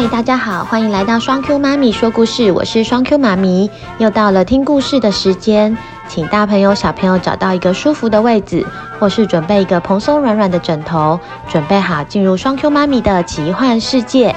[0.00, 5.76] 嗨，大家好，欢迎来到双 Q 妈咪说故事，我是双 Q 妈咪，又到了听故事的时间，
[6.08, 8.66] 请大朋友小朋友找到一个舒服的位置，
[8.98, 11.20] 或是准备一个蓬松软软的枕头，
[11.50, 14.34] 准备好进入双 Q 妈咪的奇幻世界。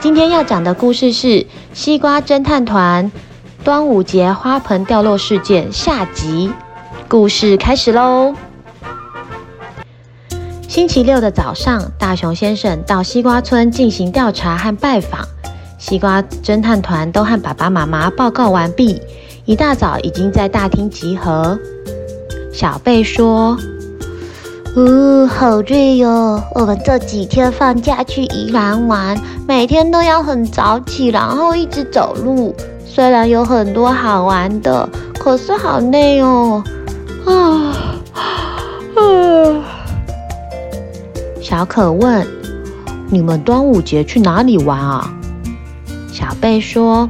[0.00, 1.26] 今天要讲的故事是
[1.74, 3.04] 《西瓜侦探团》
[3.62, 6.50] 端午节花盆掉落事件下集，
[7.08, 8.34] 故事开始喽。
[10.74, 15.20] 星期六的早上，大熊先生到西瓜村进行调查和拜访。
[15.78, 19.00] 西瓜侦探团都和爸爸妈妈报告完毕，
[19.44, 21.56] 一大早已经在大厅集合。
[22.52, 23.56] 小贝说
[24.74, 26.42] ：“呜，好累哟！
[26.56, 32.52] 我们这几天放假去宜兰玩，每天都要很早起，然后一直走路。
[32.84, 34.88] 虽然有很多好玩的，
[35.20, 36.64] 可是好累哦。”
[37.26, 37.76] 啊，
[38.16, 39.73] 啊。
[41.44, 42.26] 小可问
[43.12, 45.12] ：“你们端午节去哪里玩啊？”
[46.10, 47.06] 小贝说：“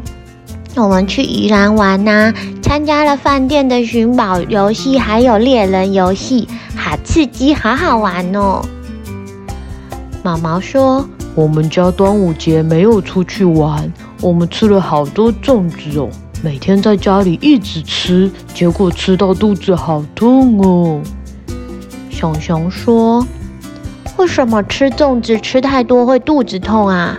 [0.75, 8.61] 我们去宜兰玩呐，参加了饭店的寻宝游戏，还有猎人游戏，好刺激，好好玩哦。”
[10.25, 13.89] 毛毛说：“我们家端午节没有出去玩，
[14.20, 16.08] 我们吃了好多粽子哦，
[16.42, 21.01] 每天在家里一直吃，结果吃到肚子好痛哦。”
[22.11, 23.25] 熊熊说。
[24.17, 27.19] 为什么吃粽子吃太多会肚子痛啊？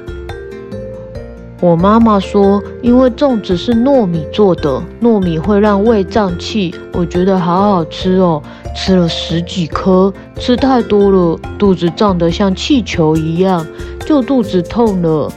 [1.62, 6.74] 我妈妈说，因为粽子是糯米做的，糯米会让胃胀气。
[6.94, 8.42] 我觉得好好吃哦，
[8.76, 13.66] 吃了十几颗，吃太多了，肚子胀得像气球一样，
[14.06, 15.32] 就肚子痛了。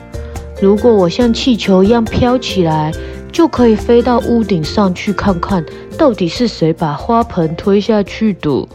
[0.61, 2.93] 如果我像气球一样飘起来，
[3.33, 5.65] 就可以飞到屋顶上去看看，
[5.97, 8.67] 到底是谁把花盆推下去的。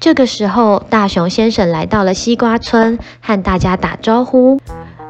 [0.00, 4.58] 这个时候，大熊先生来到了西瓜村，和大家打招呼：“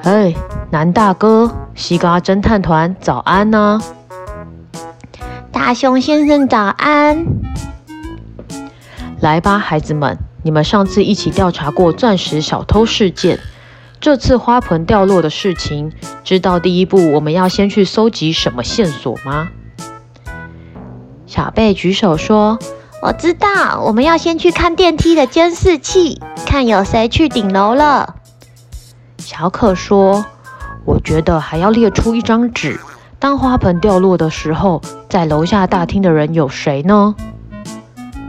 [0.03, 0.35] 嘿，
[0.73, 3.81] 南大哥，西瓜侦探团早安呢！”
[5.53, 7.25] 大熊先生早安。
[9.21, 13.39] 来吧，孩子们，你们上次一起调查过钻石小偷事件，
[14.01, 15.93] 这次花盆掉落的事情，
[16.25, 19.51] 知道第一步我们要先去搜集什么线索吗？
[21.27, 22.59] 小贝举手说。
[23.03, 28.17] 我知道，我们要先去看电梯的监视器，看有谁去顶楼了。
[29.17, 30.27] 小可说
[30.85, 32.79] ：“我觉得还要列出一张纸，
[33.19, 37.15] 当花盆掉落的时候，在楼下大厅的人有谁呢？”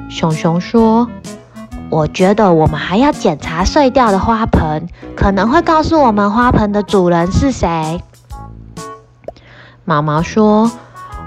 [0.09, 1.09] 熊熊说
[1.91, 4.87] ：“我觉得我们还要检查碎掉的花盆，
[5.17, 8.01] 可能会告诉我们花盆的主人是谁。”
[9.83, 10.71] 毛毛说。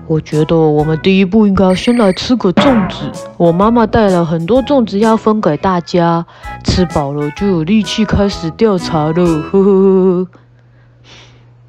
[0.07, 3.11] 我觉得我们第一步应该先来吃个粽子。
[3.39, 6.27] 我妈妈带了很多粽子要分给大家，
[6.63, 9.15] 吃饱了就有力气开始调查了。
[9.15, 10.27] 呵呵呵。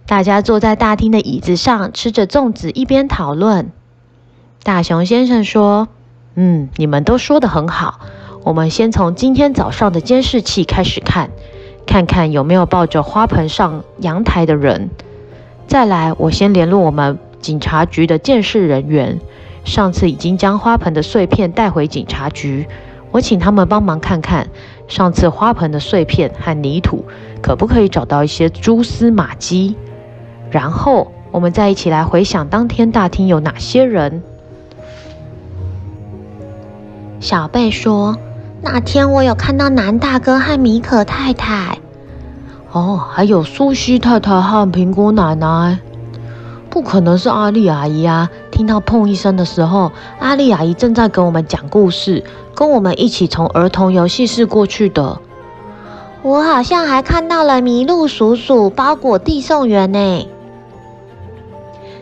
[0.05, 3.71] 大家坐在大厅的椅子上吃着粽子，一边讨论。
[4.63, 5.87] 大熊先生说
[6.35, 8.01] ：“嗯，你们都说得很好。
[8.43, 11.31] 我们先从今天早上的监视器开始看，
[11.87, 14.89] 看看有没有抱着花盆上阳台的人。
[15.67, 19.19] 再来，我先联络我们。”警察局的鉴识人员
[19.63, 22.67] 上次已经将花盆的碎片带回警察局，
[23.11, 24.47] 我请他们帮忙看看
[24.87, 27.05] 上次花盆的碎片和泥土
[27.43, 29.75] 可不可以找到一些蛛丝马迹，
[30.49, 34.23] 然后我们再一起来回想当天大厅有哪些人。
[37.19, 38.17] 小贝说
[38.63, 41.77] ：“那天我有看到南大哥和米可太太，
[42.71, 45.77] 哦，还有苏西太太和苹果奶奶。”
[46.75, 48.29] 不可能是阿丽阿姨啊！
[48.51, 52.21] 听到砰一声的时候，阿丽阿姨正在给我们讲故事，
[52.53, 55.21] 跟我们一起从儿童游戏室过去的。
[56.21, 60.27] 我好像还看到了麋鹿叔叔包裹递送员呢。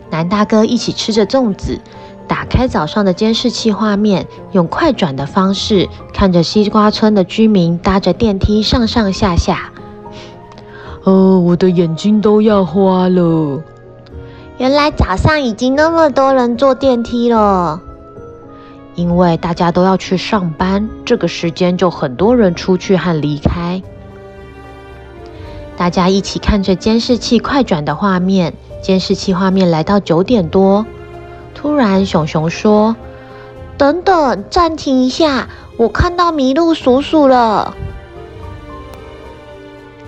[0.09, 1.79] 南大哥一起吃着粽子，
[2.27, 9.71] 打开早上的监视器画面，用快转的方式看着西瓜村的居民搭着电梯上上下下。
[11.03, 13.61] 哦，我的眼睛都要花了。
[14.59, 17.81] 原来早上已经那么多人坐电梯了，
[18.95, 23.81] 因为大家都要去上班，这个时间就很多人出去和离开。
[25.75, 30.85] 大家一起看着监视器快转的画面，监视器画面来到九点多，
[31.55, 32.95] 突然熊熊说
[33.75, 37.75] ：“等等，暂停一下，我看到麋鹿叔叔了。”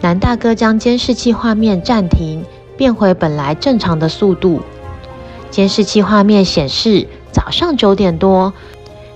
[0.01, 2.45] 南大哥将监视器画面暂停。
[2.77, 4.61] 变回本来正常的速度。
[5.49, 8.53] 监视器画面显示，早上九点多，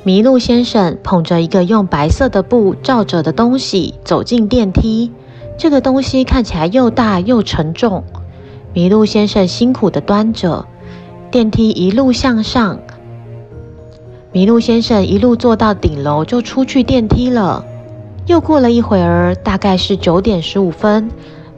[0.05, 5.11] 麋鹿先生捧着一个用白色的布罩着的东西走进电梯。
[5.57, 8.03] 这个东西看起来又大又沉重。
[8.73, 10.65] 麋鹿先生辛苦地端着，
[11.29, 12.79] 电梯一路向上。
[14.31, 17.65] 麋鹿先生一路坐到顶楼，就出去电梯了。
[18.27, 21.09] 又过了一会儿，大概是九点十五分，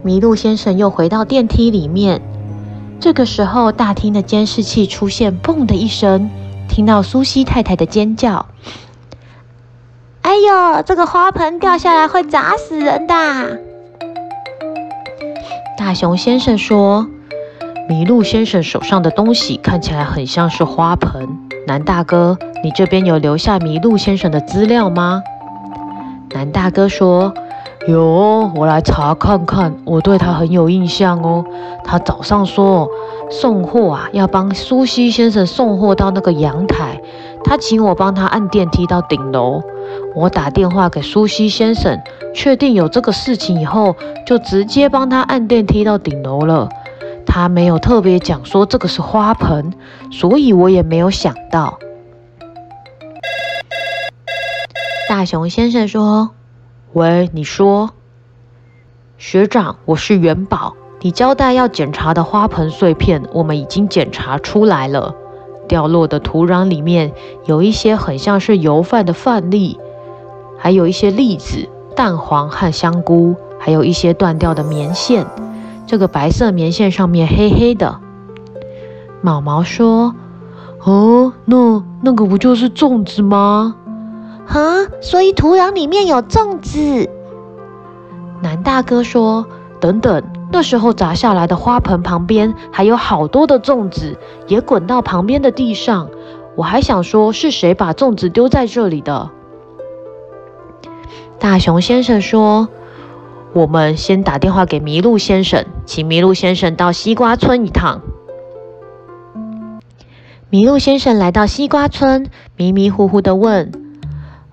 [0.03, 2.21] 麋鹿先生又回到电梯里面。
[3.00, 6.30] 这个时候，大厅的监视器出现“嘣”的一声，
[6.68, 8.45] 听到苏西太太的尖叫
[10.21, 13.59] ：“哎呦，这个花盆掉下来会砸死人的！”
[15.77, 17.07] 大熊先生说
[17.89, 21.27] ：“麋鹿先生手上的东西看起来很像是花盆。
[21.68, 25.24] 南大哥，你这边有留下麋鹿先生的资料吗？”
[26.33, 27.33] 南大哥说
[27.88, 29.75] ：“有，我来查看看。
[29.86, 31.44] 我对他很有印象哦。
[31.83, 32.88] 他早上说
[33.30, 37.01] 送货啊，要帮苏西先生送货到那个阳台。
[37.44, 39.63] 他请我帮他按电梯到顶楼。
[40.16, 42.00] 我打电话给苏西先生，
[42.36, 43.95] 确定有这个事情以后，
[44.27, 46.69] 就直接帮他按电梯到顶楼了。
[47.25, 49.74] 他没有特别讲说这个是花盆，
[50.12, 51.80] 所以我也没有想到。”
[55.10, 56.30] 大熊先生说
[56.93, 57.91] ：“喂，你说，
[59.17, 60.75] 学长，我是元宝。
[60.99, 65.15] 你交代要检查的花盆碎片，我们已经检查出来了。
[65.69, 67.13] 掉落的土壤里面
[67.45, 69.79] 有一些很像是油饭的饭粒，
[70.57, 75.25] 还有一些栗子、蛋黄和香菇，还有一些断掉的棉线。
[75.88, 78.01] 这个白色棉线上面黑黑的。”
[79.23, 80.13] 毛毛说
[80.83, 83.77] ：“哦，那那个不就是粽子吗？”
[84.51, 87.09] 啊，所以土壤里面有粽子。
[88.44, 89.45] 南大哥说
[89.80, 90.21] ：“等等，
[90.51, 94.18] 那时候砸下来的花盆旁边还有好多的粽子，
[94.48, 96.09] 也滚到旁边的地上。
[96.57, 99.30] 我还想说，是谁把粽子丢在这里的？”
[101.39, 102.68] 大熊先生说
[103.53, 108.01] ：“我们先打电话给麋鹿先生，请麋鹿先生到西瓜村一趟。”
[110.51, 112.27] 麋鹿先生来到西瓜村，
[112.57, 113.71] 迷迷糊糊地问。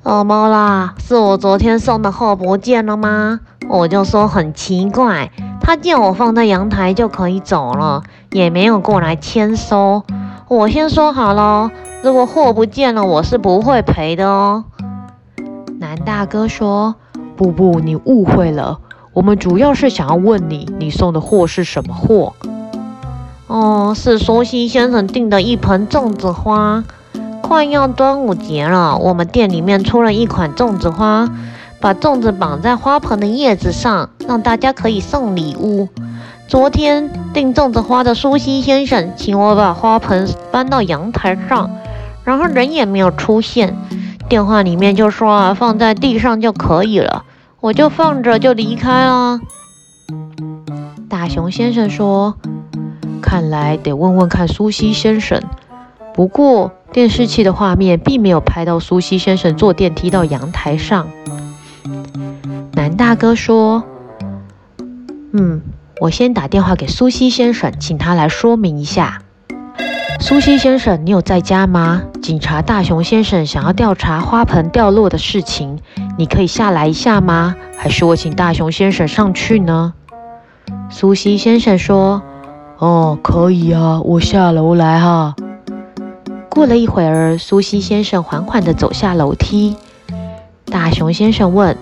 [0.09, 0.95] 怎么啦？
[0.99, 3.41] 是我昨天送的货不见了吗？
[3.69, 10.03] 我就说很奇怪，他叫我放在阳台就可以走了，也没有过来签收。
[10.49, 11.71] 我先说好了，
[12.03, 14.65] 如果货不见了，我是不会赔的哦。
[15.79, 16.95] 男大哥说
[17.37, 18.79] ：“不不，你误会了，
[19.13, 22.33] 我们主要是想要问你，你送的货是什么货？”
[23.47, 26.83] 哦，是苏西先生订的一盆粽子花。
[27.49, 31.27] 快要端午节了，我们店里面出了一款粽子花，
[31.81, 35.89] 把粽子绑在花盆的叶子上，让大家可以送礼物。
[36.47, 41.71] 昨天订粽子花的苏西先生请我把花盆搬到阳台上，
[42.23, 43.75] 然后人也没有出现，
[44.29, 47.25] 电话里面就说啊，放在地上就可以了，
[47.61, 49.41] 我就放着就离开了。
[51.09, 52.35] 大熊先生说
[53.23, 55.43] ：“看来得问问看苏西先生。”
[56.13, 61.07] 不过，电视器的画面并没有拍到苏西先生坐电梯到阳台上。
[62.73, 63.85] 南大哥说
[65.33, 65.63] ：“嗯，
[66.01, 69.21] 我先打电话给苏西先生，请他来说明一下。
[70.21, 72.03] 苏西先生，你有在家吗？
[72.23, 75.79] 警察大熊先生想要调查花盆掉落的事情，
[76.17, 77.55] 你可以下来一下吗？
[77.77, 79.93] 还是我请大熊先生上去呢？”
[80.91, 82.23] 苏西先生说
[82.79, 85.35] ：“哦，可以啊，我下楼来哈。”
[86.59, 89.77] 过了一会儿，苏西先生缓缓地走下楼梯。
[90.65, 91.77] 大熊先生问：“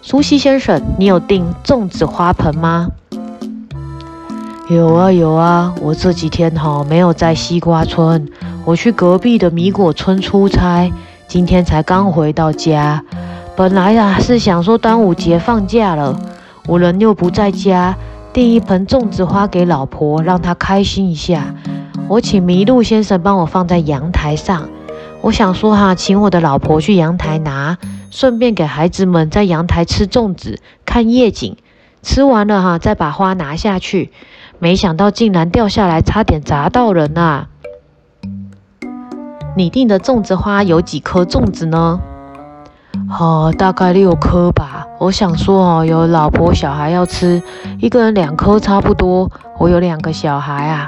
[0.00, 2.88] 苏西先生，你有订粽子花盆吗
[4.70, 8.26] ？”“有啊，有啊，我这几天哈没有在西瓜村，
[8.64, 10.90] 我去隔壁的米果村出差，
[11.28, 13.04] 今天才刚回到家。
[13.54, 16.18] 本来啊是想说端午节放假了，
[16.66, 17.94] 我人又不在家，
[18.32, 21.54] 订一盆粽子花给老婆，让她开心一下。”
[22.08, 24.68] 我请麋鹿先生帮我放在阳台上。
[25.22, 27.78] 我想说哈，请我的老婆去阳台拿，
[28.10, 31.56] 顺便给孩子们在阳台吃粽子、看夜景。
[32.02, 34.10] 吃完了哈，再把花拿下去。
[34.58, 37.48] 没想到竟然掉下来，差点砸到人啊！
[39.56, 42.00] 你订的粽子花有几颗粽子呢？
[43.18, 44.86] 哦，大概六颗吧。
[44.98, 47.40] 我想说哦，有老婆小孩要吃，
[47.78, 49.30] 一个人两颗差不多。
[49.58, 50.86] 我有两个小孩啊。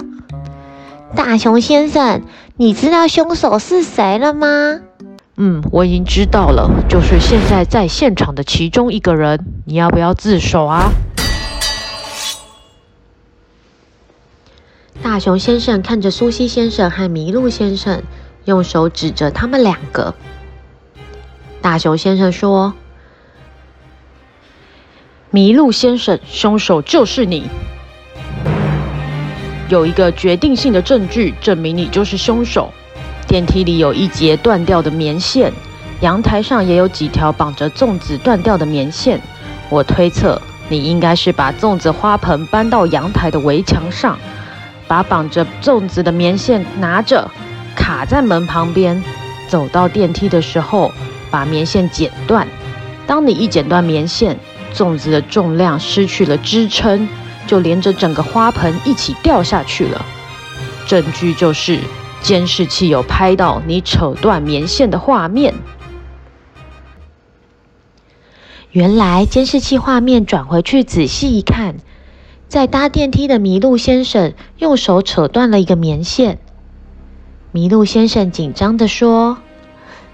[1.14, 2.22] 大熊先生，
[2.56, 4.80] 你知道凶手是谁了吗？
[5.36, 9.44] 嗯，我已经知道了，就是现在在现场的其中一个人。
[9.64, 10.90] 你要不要自首啊？
[15.02, 18.02] 大熊先生看着苏西先生和麋鹿先生，
[18.44, 20.14] 用手指着他们两个。
[21.60, 22.74] 大熊先生说
[25.32, 27.48] ：“麋鹿先生，凶手就是你。
[29.68, 32.72] 有一个决定性的证据证明你就是凶手。
[33.26, 35.52] 电梯里有一截断掉的棉线，
[36.00, 39.20] 阳台上也有几条绑着粽子断掉的棉线。
[39.70, 44.18] 我推测你应该是把粽子花盆搬到阳台的围墙上，
[44.86, 47.30] 把绑着粽子的棉线拿着
[47.74, 49.02] 卡在门旁边，
[49.48, 50.92] 走到电梯的时候
[51.30, 52.46] 把棉线剪断。
[53.06, 54.38] 当你一剪断棉线，
[54.74, 57.08] 粽子的重量失去了支撑，
[57.46, 60.04] 就连着整个花盆一起掉下去了。
[60.86, 61.78] 证据就是
[62.20, 65.54] 监视器有拍到你扯断棉线的画面。
[68.70, 71.76] 原来监视器画面转回去仔细一看，
[72.48, 76.38] 在搭电梯的麋鹿先生用手扯断了一个棉线。
[77.52, 79.38] 麋鹿先生紧张地说：“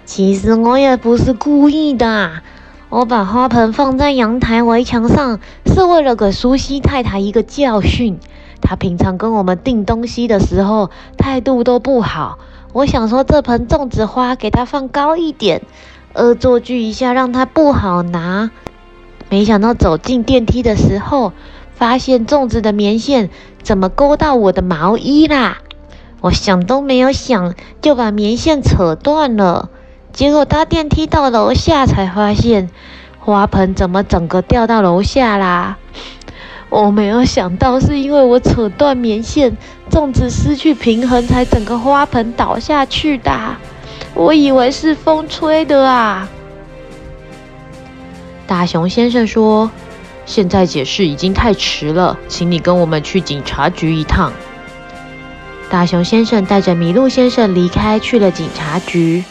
[0.05, 2.43] 其实我也不是故意的。”
[2.91, 8.19] 我把花盆放在阳台围墙上，是为了给苏西太太一个教训。
[8.61, 12.41] 她平常跟我们订东西的时候态度都不好。
[12.73, 15.63] 我想说，这盆粽子花给她放高一点，
[16.15, 18.51] 恶作剧一下让她不好拿。
[19.29, 21.33] 没想到走进电梯的时候，
[21.73, 23.31] 发现粽子的棉线
[23.63, 25.59] 怎么勾到我的毛衣啦？
[26.21, 29.71] 我想都没有想，就把棉线扯断了。
[30.13, 32.69] 结果搭电梯到楼下，才发现
[33.19, 35.77] 花盆怎么整个掉到楼下啦！
[36.69, 39.57] 我没有想到，是因为我扯断棉线，
[39.91, 43.33] 粽子失去平衡，才整个花盆倒下去的。
[44.15, 46.29] 我以为是风吹的啊！
[48.47, 49.71] 大熊先生说
[50.27, 54.33] ：“现在解释已经太迟了，请你跟我们去警察局一趟。”
[55.71, 59.25] 大熊先生带着麋鹿先生离开，去了警察局。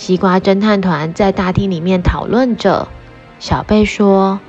[0.00, 2.88] 西瓜侦探团在大厅里面讨论着。
[3.38, 4.40] 小贝说：“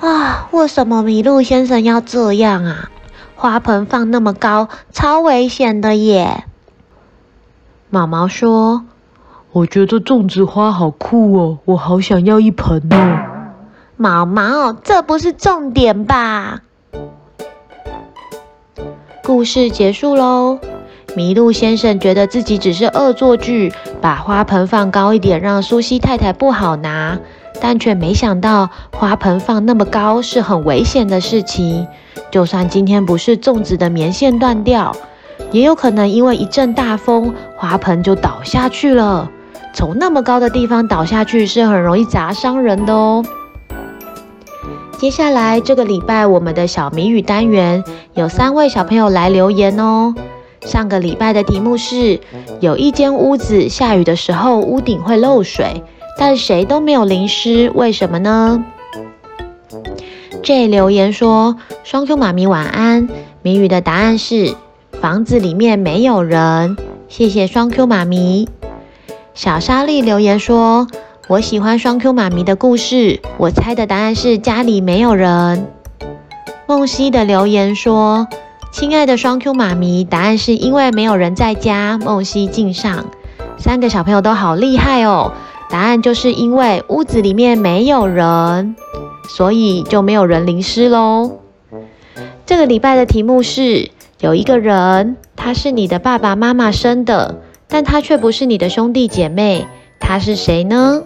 [0.00, 2.90] 啊，为什么麋鹿先生要这样啊？
[3.34, 6.44] 花盆放那么高，超危险的耶！”
[7.88, 8.84] 毛毛说
[9.52, 13.22] ：“我觉得粽子花好酷哦，我好想要一盆哦。”
[13.96, 16.60] 毛毛，这不是重点吧？
[19.24, 20.58] 故事结束喽。
[21.16, 23.72] 麋鹿先生觉得自己只是恶作剧，
[24.02, 27.18] 把花盆放高一点，让苏西太太不好拿，
[27.60, 31.86] 但却没想到花盆放那么高是很危险的事情。
[32.30, 34.94] 就算今天不是粽子的棉线断掉，
[35.52, 39.30] 也有可能因为一阵大风，花盆就倒下去了。
[39.72, 43.24] 从那么高的地方倒下去是很容易砸伤人的哦。
[44.98, 47.82] 接下来这个礼拜，我们的小谜语单元
[48.14, 50.14] 有三位小朋友来留言哦。
[50.64, 52.20] 上个礼拜的题目是：
[52.60, 55.82] 有一间屋子，下雨的时候屋顶会漏水，
[56.18, 58.64] 但谁都没有淋湿，为什么呢
[60.42, 63.08] ？J 留言说：“双 Q 妈咪晚安。”
[63.42, 64.54] 谜语的答案是：
[65.00, 66.76] 房子里面没有人。
[67.08, 68.48] 谢谢双 Q 妈咪。
[69.34, 70.86] 小沙莉留言说
[71.28, 75.66] ：“我喜欢双 Q 妈咪的故事。”我猜的答案是家里没有人。
[76.66, 78.28] 梦溪的留言说。
[78.72, 81.98] 亲爱的双 Q 妈咪，答案是因为没有人在家。
[81.98, 83.04] 梦溪敬上，
[83.58, 85.32] 三个小朋友都好厉害哦。
[85.68, 88.74] 答案就是因为屋子里面没有人，
[89.28, 91.38] 所以就没有人淋湿喽。
[92.46, 99.66] 这个礼拜的题目是：有一个人，他是你的爸爸妈妈生的，但他却不是你的兄弟姐妹，
[100.00, 101.02] 他是谁呢？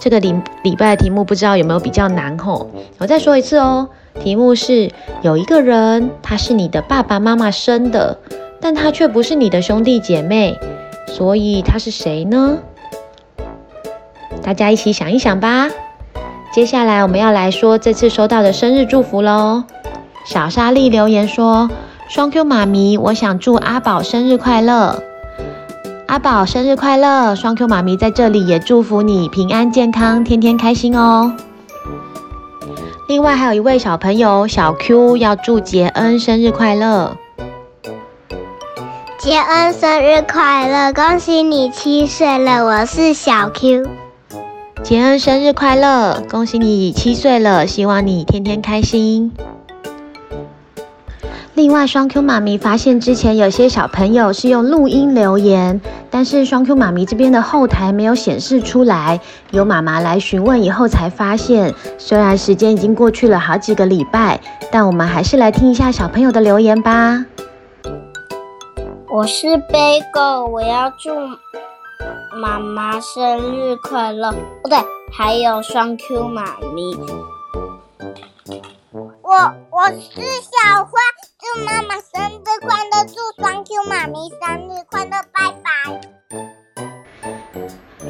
[0.00, 2.70] 这个礼礼拜的题目不知道有没有比较难吼？
[2.98, 3.88] 我再说一次哦。
[4.20, 4.90] 题目是：
[5.22, 8.18] 有一个人，他是你的爸爸妈妈生的，
[8.60, 10.58] 但他却不是你的兄弟姐妹，
[11.08, 12.58] 所以他是谁呢？
[14.42, 15.68] 大家一起想一想吧。
[16.52, 19.64] 接下来我们要来说这次收到的生日祝福喽。
[20.24, 21.70] 小莎莉留言说
[22.08, 25.02] ：“双 Q 妈咪，我想祝阿宝生日快乐。
[26.06, 27.34] 阿宝生日快乐！
[27.34, 31.34] 双 Q 妈咪在这里也祝福你平安健康，天天开心哦。”
[33.08, 37.16] 另外还有一位小朋友小 Q 要祝杰恩生日快乐。
[39.18, 43.86] 杰恩生日快乐，恭喜你七岁了，我是小 Q。
[44.82, 49.32] 杰恩生日快乐，恭喜你七岁了，希望你天天开心。
[51.54, 55.78] 另外，双 Q 妈咪发现之前有些小朋友是用录音留言，
[56.10, 59.20] 但是双 Q 妈咪这边的后台没有显示出来。
[59.50, 64.40] 有妈妈来询问以后才发现，虽然时间已经过去了好几个礼拜，
[64.70, 67.26] 但我们还是来听一下小朋友的留言吧。
[69.10, 71.10] 我是 Bagel，我要祝
[72.40, 74.32] 妈妈生日快乐。
[74.62, 74.78] 不对，
[75.12, 76.44] 还有双 Q 妈
[76.74, 76.96] 咪。
[79.22, 79.34] 我
[79.70, 80.90] 我是小花，
[81.60, 85.70] 妈妈生日快乐，祝双 Q 妈咪生日快乐，拜拜。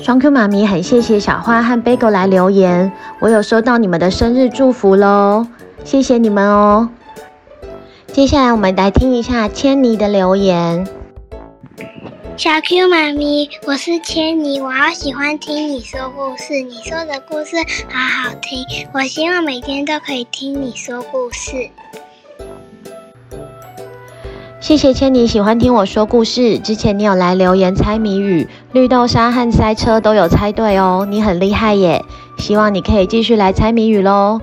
[0.00, 5.46] 双 Q 妈咪很谢谢小花和 Bigo 来留言，我有收到你们的生日祝福喽，
[5.84, 6.88] 谢谢你们哦。
[8.12, 10.87] 接下来我们来听一下千妮的留言。
[12.37, 17.56] 小 Q 妈咪，我是千妮，我好喜欢听你说故事，你说的故事
[17.90, 21.68] 好好听，我希望每天都可以听你说故事。
[24.62, 32.04] 谢谢千妮喜欢听我说故事，之前你有来留言猜谜语，绿豆沙和塞车都有猜对哦，你很厉害耶！
[32.38, 34.40] 希望你可以继续来猜谜语喽。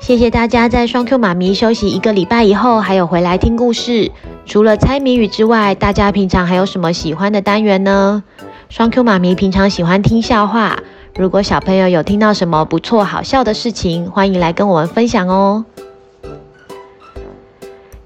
[0.00, 4.10] 谢谢大家在双 Q 妈咪休息一个礼拜以后，还有回来听故事。
[4.46, 8.24] 除了猜谜语之外，大家平常还有什么喜欢的单元呢？
[8.70, 10.78] 双 Q 妈咪平常喜欢听笑话，
[11.18, 15.66] 如果小朋友有听到什么不错好笑的事情，欢迎来跟我们分享哦。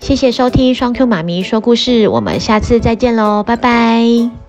[0.04, 4.44] 谢谢收听双 Q 妈咪说故事，我们下次再见喽，拜拜。